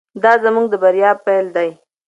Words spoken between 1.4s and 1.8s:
دی.